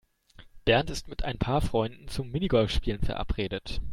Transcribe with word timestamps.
Bernd 0.65 0.89
ist 0.89 1.07
mit 1.09 1.23
ein 1.23 1.37
paar 1.37 1.61
Freunden 1.61 2.07
zum 2.07 2.31
Minigolfspielen 2.31 3.01
verabredet. 3.03 3.81